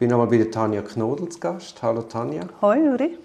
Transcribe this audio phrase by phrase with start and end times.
[0.00, 1.82] bin nochmal bei der Tanja Knodel zu Gast.
[1.82, 2.40] Hallo Tanja.
[2.62, 3.18] Hoi Uri.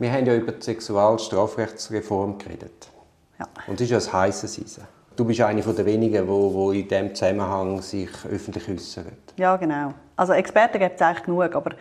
[0.00, 2.90] Wir haben ja über die Sexualstrafrechtsreform geredet.
[3.38, 3.46] Ja.
[3.68, 4.82] Und es ist ja ein heisses Eisen.
[5.14, 9.12] Du bist eine der wenigen, die, die in diesem Zusammenhang sich öffentlich äußern.
[9.36, 9.94] Ja, genau.
[10.16, 11.76] Also Experten gibt es eigentlich genug, aber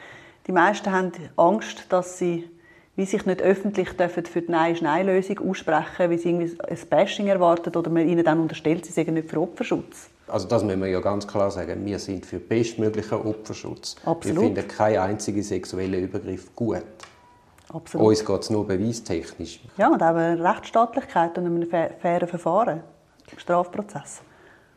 [0.45, 2.47] die meisten haben Angst, dass sie
[2.95, 7.75] wie sich nicht öffentlich dürfen für die Nein-Nein-Lösung aussprechen weil sie irgendwie ein Bashing erwarten
[7.75, 10.09] oder man ihnen dann unterstellt, sie seien nicht für Opferschutz.
[10.32, 11.86] Also das müssen wir ja ganz klar sagen.
[11.86, 13.98] Wir sind für bestmöglichen Opferschutz.
[14.05, 14.23] Absolut.
[14.23, 16.84] Wir finden keinen einzigen sexuellen Übergriff gut.
[17.73, 18.08] Absolut.
[18.08, 19.59] Uns geht es nur beweistechnisch.
[19.77, 22.81] Ja, und auch eine Rechtsstaatlichkeit und einem fairen Verfahren
[23.30, 24.22] im Strafprozess.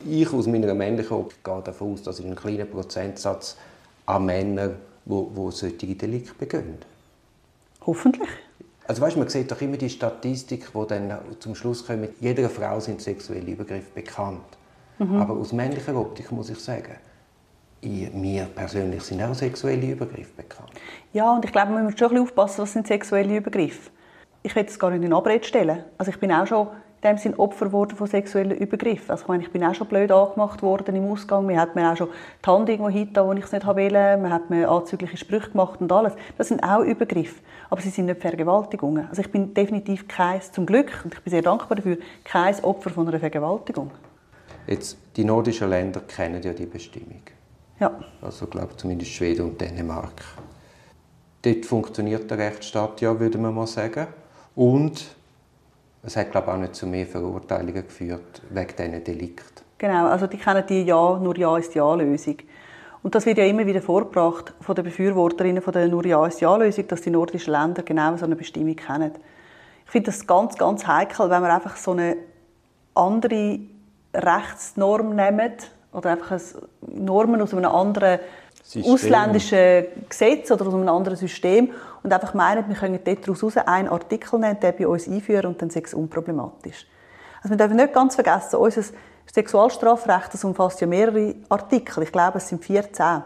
[0.05, 3.57] Ich aus meiner männlichen Optik gehe davon aus, dass es ein kleiner Prozentsatz
[4.07, 6.79] an Männern, die, die solche Delikte begehen.
[7.87, 8.29] Hoffentlich.
[8.87, 12.81] Also weißt, man sieht doch immer die Statistik, wo dann zum Schluss kommt, jeder Frau
[12.81, 14.43] sind sexuelle Übergriffe bekannt.
[14.99, 15.17] Mhm.
[15.17, 16.97] Aber aus männlicher Optik muss ich sagen,
[17.83, 20.71] mir persönlich sind auch sexuelle Übergriffe bekannt.
[21.13, 23.91] Ja, und ich glaube, man muss schon ein bisschen aufpassen, was sind sexuelle Übergriffe.
[24.43, 25.85] Ich will das gar nicht in Abrede stellen.
[25.99, 26.69] Also ich bin auch schon
[27.03, 29.11] in dem Sinn Opfer geworden von sexuellen Übergriffen.
[29.11, 31.45] Also ich, meine, ich bin auch schon blöd angemacht worden im Ausgang.
[31.45, 32.09] Man hat mir auch schon
[32.43, 34.17] die Hand irgendwo hingetan, wo ich es nicht wollte.
[34.17, 36.15] Man hat mir anzügliche Sprüche gemacht und alles.
[36.39, 37.43] Das sind auch Übergriffe.
[37.69, 39.07] Aber sie sind nicht Vergewaltigungen.
[39.09, 42.91] Also ich bin definitiv kein, zum Glück, und ich bin sehr dankbar dafür, kein Opfer
[42.91, 43.91] von einer Vergewaltigung.
[44.67, 47.23] Jetzt, die nordischen Länder kennen ja die Bestimmung.
[47.81, 47.93] Ja.
[48.23, 50.23] Also, glaube zumindest Schweden und Dänemark.
[51.43, 54.07] Dort funktioniert der Rechtsstaat ja, würde man mal sagen.
[54.55, 55.05] Und
[56.03, 59.65] es hat, glaube auch nicht zu mehr Verurteilungen geführt wegen diesen Delikten.
[59.79, 62.37] Genau, also die kennen die Ja, nur Ja ist Ja-Lösung.
[63.03, 66.41] Und das wird ja immer wieder vorgebracht von den Befürworterinnen von der Nur Ja ist
[66.41, 69.13] Ja-Lösung, dass die nordischen Länder genau so eine Bestimmung kennen.
[69.85, 72.17] Ich finde das ganz, ganz heikel, wenn man einfach so eine
[72.95, 73.59] andere
[74.15, 76.39] Rechtsnorm nimmt oder einfach
[76.81, 78.21] Normen aus einem anderen
[78.63, 78.93] System.
[78.93, 81.71] ausländischen Gesetz oder aus einem anderen System
[82.03, 85.69] und einfach meinen, wir können daraus einen Artikel nehmen, den bei uns einführen und dann
[85.69, 86.87] ist es unproblematisch.
[87.43, 88.83] Also wir dürfen nicht ganz vergessen, unser
[89.33, 92.03] Sexualstrafrecht das umfasst ja mehrere Artikel.
[92.05, 93.23] Ich glaube, es sind 14.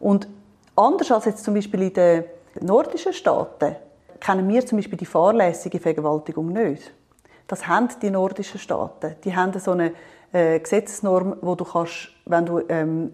[0.00, 0.28] Und
[0.76, 2.24] anders als jetzt zum Beispiel in den
[2.60, 3.76] nordischen Staaten
[4.20, 6.92] kennen wir zum Beispiel die fahrlässige Vergewaltigung nicht.
[7.46, 9.16] Das haben die nordischen Staaten.
[9.24, 9.92] Die haben so eine
[10.32, 13.12] äh, Gesetzesnorm, wo du kannst, wenn du ähm,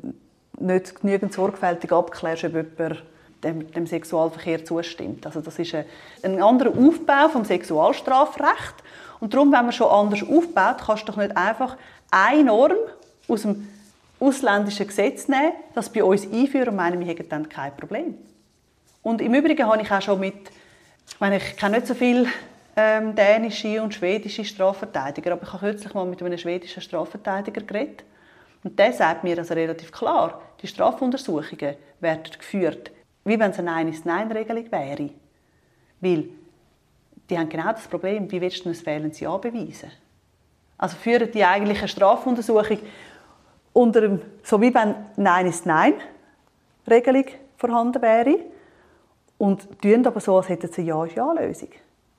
[0.59, 3.03] nicht genügend sorgfältig abklärst, ob jemand
[3.43, 5.27] dem, dem Sexualverkehr zustimmt.
[5.27, 5.85] Also das ist ein,
[6.23, 8.75] ein anderer Aufbau vom Sexualstrafrecht.
[9.21, 11.77] Und darum, wenn man schon anders aufbaut, kannst du doch nicht einfach
[12.11, 12.73] eine Norm
[13.29, 13.69] aus dem
[14.21, 18.17] ausländischen Gesetz nehmen, das bei uns einführen und meinen, wir hätten dann kein Problem.
[19.03, 20.35] Und im Übrigen habe ich auch schon mit,
[21.09, 22.27] ich meine, ich kenne nicht so viele
[22.77, 28.05] ähm, dänische und schwedische Strafverteidiger, aber ich habe kürzlich mal mit einem schwedischen Strafverteidiger geredet
[28.65, 32.91] und der sagt mir also relativ klar, die Strafuntersuchungen werden geführt,
[33.25, 35.11] wie wenn es eine Nein-ist-Nein-Regelung wäre.
[36.01, 36.25] Weil
[37.29, 39.91] die haben genau das Problem, wie willst du ein fehlendes Ja beweisen?
[40.79, 42.79] Also führen die eigentlich eine Strafuntersuchung
[43.73, 45.95] unter dem, so wie wenn Nein ist Nein
[46.89, 47.27] Regelung
[47.57, 48.39] vorhanden wäre
[49.39, 51.69] und tun aber so, als hätten sie eine Ja ist Ja Lösung.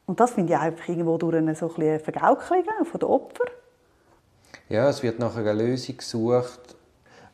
[0.06, 3.48] Und das finde ich einfach irgendwo durch eine, so eine Vergaukelung von den Opfern.
[4.70, 6.76] Ja, es wird nach einer Lösung gesucht,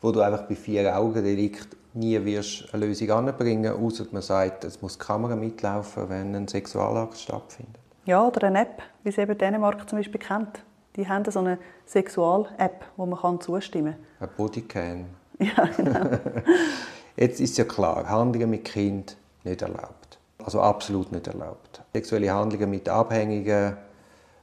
[0.01, 4.63] wo du einfach bei vier Augen Delikt nie wirst eine Lösung anbringen, außer man sagt,
[4.63, 7.79] es muss die Kamera mitlaufen, wenn ein Sexualakt stattfindet.
[8.05, 10.63] Ja, oder eine App, wie es eben Dänemark zum Beispiel kennt.
[10.95, 14.29] Die haben so eine Sexual-App, wo man kann zustimmen kann.
[14.29, 15.05] Ein Bodycan.
[15.41, 16.05] Ja, genau.
[17.15, 20.19] Jetzt ist ja klar, Handlungen mit Kind nicht erlaubt.
[20.43, 21.70] Also absolut nicht erlaubt.
[21.93, 23.75] Sexuelle Handlungen mit Abhängigen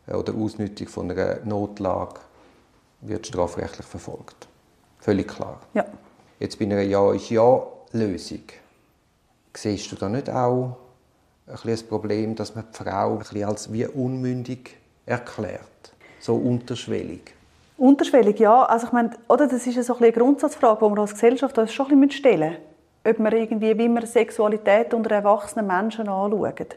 [0.06, 2.20] oder Ausnutzung von einer Notlage
[3.00, 4.48] wird strafrechtlich verfolgt.
[5.00, 5.60] Völlig klar.
[5.74, 5.84] Ja.
[6.40, 8.42] Jetzt bei einer Ja ist Ja-Lösung.
[9.54, 10.76] Siehst du da nicht auch
[11.46, 14.76] ein, ein Problem, dass man die Frau ein als wie unmündig
[15.06, 15.62] erklärt?
[16.20, 17.34] So unterschwellig?
[17.76, 18.64] Unterschwellig, ja.
[18.64, 21.72] Also ich meine, oder das ist so ein eine Grundsatzfrage, die wir als Gesellschaft uns
[21.72, 22.62] schon ein bisschen stellen müssen.
[23.04, 26.76] Ob man irgendwie, wie man Sexualität unter erwachsenen Menschen anschaut.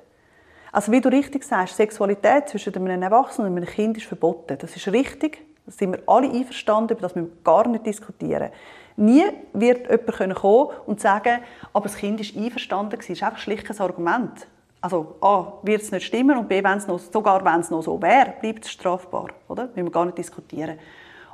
[0.72, 4.58] Also wie du richtig sagst, Sexualität zwischen einem Erwachsenen und einem Kind ist verboten.
[4.58, 5.46] Das ist richtig.
[5.66, 8.50] Da sind wir alle einverstanden, über das müssen wir gar nicht diskutieren.
[8.96, 11.40] Nie wird jemand kommen und sagen,
[11.74, 14.48] aber das Kind ist einverstanden Das ist einfach schlicht ein Argument.
[14.80, 18.02] Also A, wird es nicht stimmen und B, wenn's noch, sogar wenn es noch so
[18.02, 19.28] wäre, bleibt es strafbar.
[19.48, 19.68] Oder?
[19.68, 20.80] Müssen wir gar nicht diskutieren.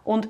[0.04, 0.28] Und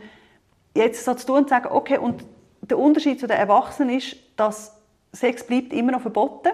[0.76, 2.24] jetzt so zu tun und sagen, okay, und
[2.62, 4.78] der Unterschied zu den Erwachsenen ist, dass
[5.14, 6.52] Sex bleibt immer noch verboten,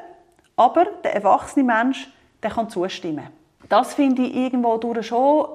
[0.55, 2.09] aber der erwachsene Mensch
[2.43, 3.27] der kann zustimmen.
[3.69, 5.47] Das finde ich irgendwo durch schon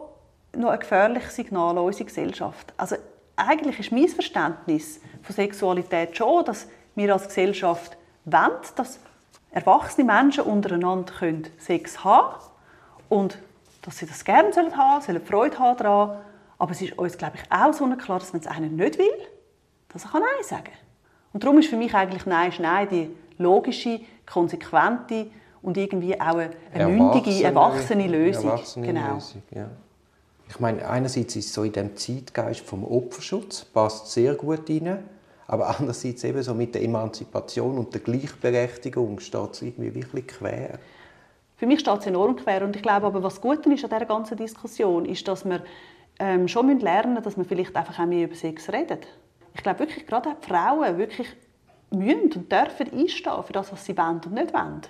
[0.56, 2.72] noch ein gefährliches Signal an unsere Gesellschaft.
[2.76, 2.96] Also
[3.36, 8.98] eigentlich ist mein Verständnis von Sexualität schon, dass wir als Gesellschaft wollen, dass
[9.50, 11.12] erwachsene Menschen untereinander
[11.58, 12.52] Sex haben können
[13.08, 13.38] und
[13.82, 16.18] dass sie das gerne haben sollen, sollen Freude haben daran.
[16.58, 19.06] Aber es ist uns, glaube ich, auch so klar, dass wenn es einer nicht will,
[19.90, 20.72] dass er Nein sagen kann.
[21.32, 25.30] Und darum ist für mich eigentlich Nein ist Nein die logische, konsequente
[25.62, 28.50] und irgendwie auch eine, eine mündige, erwachsene Lösung.
[28.50, 29.14] Erwachsene genau.
[29.14, 29.68] Lösung ja.
[30.48, 35.04] Ich meine, einerseits ist es so in dem Zeitgeist vom Opferschutz, passt sehr gut rein,
[35.46, 40.78] aber andererseits eben so mit der Emanzipation und der Gleichberechtigung steht es irgendwie wirklich quer.
[41.56, 44.06] Für mich steht es enorm quer und ich glaube aber, was gut ist an dieser
[44.06, 45.62] ganzen Diskussion, ist, dass wir
[46.18, 48.98] ähm, schon lernen müssen, dass wir vielleicht einfach auch mehr über Sex reden.
[49.54, 51.28] Ich glaube wirklich, gerade auch die Frauen wirklich
[51.90, 54.82] müssen und dürfen einstehen für das, was sie wollen und nicht wollen.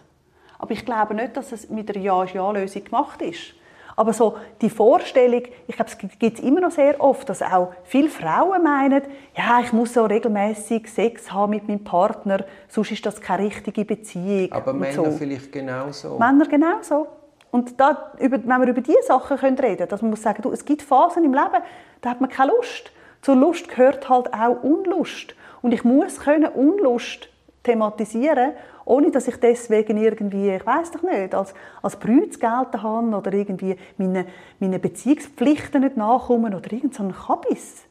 [0.59, 3.55] Aber ich glaube nicht, dass es mit einer Ja-Ja-Lösung gemacht ist.
[3.99, 8.09] Aber so die Vorstellung, ich glaube, es gibt immer noch sehr oft, dass auch viele
[8.09, 9.03] Frauen meinen,
[9.37, 13.85] ja, ich muss so regelmäßig Sex haben mit meinem Partner, sonst ist das keine richtige
[13.85, 14.53] Beziehung.
[14.53, 15.11] Aber Männer so.
[15.11, 16.17] vielleicht genauso.
[16.17, 17.09] Männer genauso.
[17.51, 20.65] Und da, wenn wir über diese Sachen reden können, dass man muss sagen, du, es
[20.65, 21.63] gibt Phasen im Leben,
[22.01, 22.93] da hat man keine Lust.
[23.23, 25.35] Zur Lust gehört halt auch Unlust.
[25.61, 27.29] Und ich muss können Unlust
[27.65, 28.53] thematisieren
[28.88, 31.52] ohne dass ich deswegen irgendwie, ich weiß doch nicht, als,
[31.82, 34.26] als Brüder zu gelten habe oder irgendwie meine,
[34.58, 37.85] meine Beziehungspflichten nicht nachkommen oder irgendeinen so Kabis.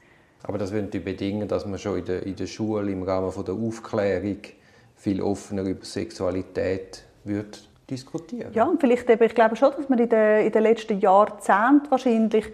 [0.44, 3.46] Aber das würde bedingen, dass man schon in der, in der Schule im Rahmen von
[3.46, 4.38] der Aufklärung
[4.96, 8.52] viel offener über Sexualität wird diskutieren.
[8.54, 11.92] Ja, und vielleicht eben, ich glaube schon, dass man in den, in den letzten Jahrzehnten
[11.92, 12.46] wahrscheinlich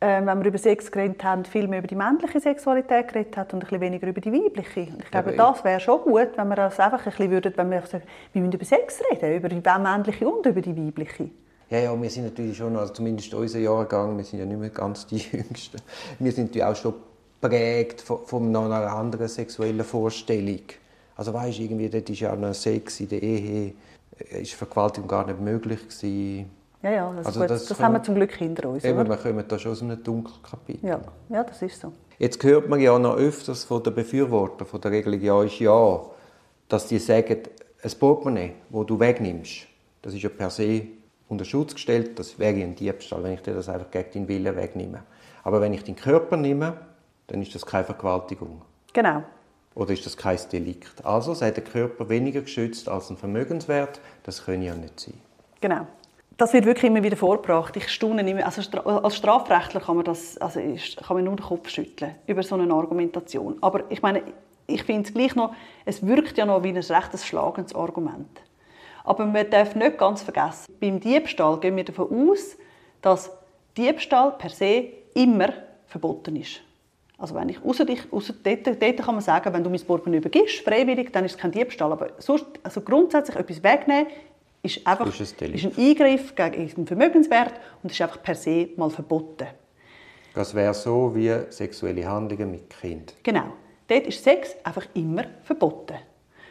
[0.00, 3.54] äh, wenn wir über Sex geredet haben, viel mehr über die männliche Sexualität geredet hat
[3.54, 4.92] und ein bisschen weniger über die weibliche.
[4.92, 7.70] Und ich glaube, das wäre schon gut, wenn wir das einfach ein bisschen würden, wenn
[7.70, 11.30] wir sagen, wir müssen über Sex reden, über die männliche und über die weibliche.
[11.70, 14.70] Ja, ja, wir sind natürlich schon, also zumindest unser Jahrgang, wir sind ja nicht mehr
[14.70, 15.78] ganz die Jüngsten,
[16.18, 16.94] wir sind ja auch schon
[17.40, 20.60] prägt von, von einer anderen sexuellen Vorstellung.
[21.16, 23.72] Also weißt irgendwie, dort ist ja noch Sex in der Ehe,
[24.18, 26.50] ist Vergewaltigung gar nicht möglich gewesen
[26.82, 28.84] ja, ja, das, also das, das haben wir zum Glück hinter uns.
[28.84, 30.88] Eben, wir kommen da schon aus einem Dunkelkapitel.
[30.88, 31.00] Ja.
[31.28, 31.92] ja, das ist so.
[32.18, 36.00] Jetzt hört man ja noch öfters von den Befürwortern von der Regelung Ja ist Ja,
[36.68, 37.38] dass die sagen,
[37.82, 39.66] ein Portemonnaie, das du wegnimmst,
[40.02, 40.82] das ist ja per se
[41.28, 44.56] unter Schutz gestellt, das wäre ein Diebstahl, wenn ich dir das einfach gegen deinen Willen
[44.56, 45.02] wegnehme.
[45.42, 46.74] Aber wenn ich den Körper nehme,
[47.26, 48.62] dann ist das keine Vergewaltigung.
[48.92, 49.22] Genau.
[49.74, 51.04] Oder ist das kein Delikt?
[51.04, 55.14] Also sei der Körper weniger geschützt als ein Vermögenswert, das kann ja nicht sein.
[55.60, 55.86] Genau
[56.36, 57.76] das wird wirklich immer wieder vorgebracht.
[57.76, 58.44] Ich staune immer.
[58.44, 62.56] Also als Strafrechtler kann man das, also kann man nur den Kopf schütteln über so
[62.56, 63.56] eine Argumentation.
[63.62, 64.22] Aber ich meine,
[64.66, 65.54] ich finde es gleich noch,
[65.84, 68.40] es wirkt ja noch wie ein rechtes schlagendes Argument.
[69.04, 72.56] Aber man darf nicht ganz vergessen, beim Diebstahl gehen wir davon aus,
[73.00, 73.30] dass
[73.76, 75.52] Diebstahl per se immer
[75.86, 76.60] verboten ist.
[77.16, 80.18] Also wenn ich außer dich, außer dort, dort kann man sagen, wenn du mein Portemonnaie
[80.18, 81.92] übergibst, freiwillig, dann ist es kein Diebstahl.
[81.92, 84.08] Aber sonst, also grundsätzlich etwas wegnehmen
[84.66, 88.68] ist einfach ist ein, ist ein Eingriff gegen den Vermögenswert und ist einfach per se
[88.76, 89.46] mal verboten.
[90.34, 93.14] Das wäre so wie sexuelle Handlungen mit Kind.
[93.22, 93.54] Genau.
[93.88, 95.96] Dort ist Sex einfach immer verboten.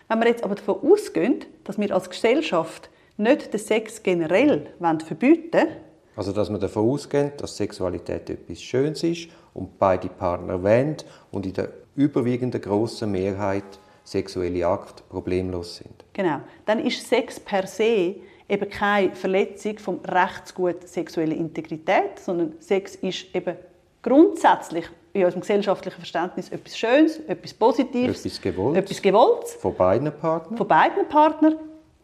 [0.07, 4.73] Wenn wir jetzt aber davon ausgehen, dass wir als Gesellschaft nicht den Sex generell
[5.06, 5.68] verbieten wollen,
[6.15, 10.95] also dass wir davon ausgehen, dass Sexualität etwas Schönes ist und beide Partner wollen
[11.31, 16.06] und in der überwiegenden grossen Mehrheit sexuelle Akte problemlos sind.
[16.14, 16.40] Genau.
[16.66, 18.16] Dann ist Sex per se
[18.47, 23.57] eben keine Verletzung vom Rechtsgut sexuelle Integrität, sondern Sex ist eben
[24.02, 30.12] grundsätzlich in unserem gesellschaftlichen Verständnis etwas Schönes, etwas Positives, etwas Gewolltes, etwas Gewolltes von beiden
[30.12, 30.57] Partnern.
[30.57, 31.56] Von beiden Partnern.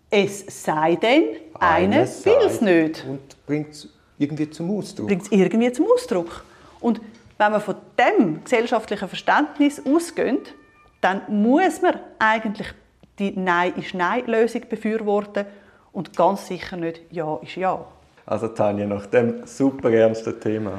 [0.10, 3.05] Es sei denn, einer will es nicht.
[3.08, 5.08] Und bringt es irgendwie zum Ausdruck.
[5.08, 6.43] Bringt es irgendwie zum Ausdruck.
[6.79, 7.00] Und
[7.38, 10.53] wenn man von dem gesellschaftlichen Verständnis ausgeht,
[11.01, 12.74] dann muss man eigentlich
[13.20, 15.46] die Nein ist Nein-Lösung befürworten
[15.91, 17.84] und ganz sicher nicht Ja ist Ja.
[18.25, 20.74] Also Tanja, nach dem super ernsten Thema,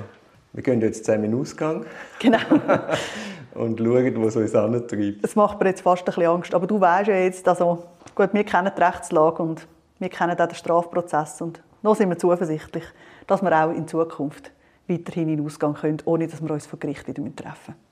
[0.52, 1.84] wir gehen jetzt zusammen in den Ausgang.
[2.18, 2.38] Genau.
[3.54, 5.22] und schauen, wo es uns antreibt.
[5.22, 8.30] Das macht mir jetzt fast ein bisschen Angst, aber du weißt ja jetzt, also, gut,
[8.32, 9.66] wir kennen die Rechtslage und
[9.98, 12.84] wir kennen auch den Strafprozess und noch sind wir zuversichtlich,
[13.26, 14.50] dass wir auch in Zukunft
[14.88, 17.91] weiterhin in den Ausgang können, ohne dass wir uns vor Gericht wieder treffen müssen.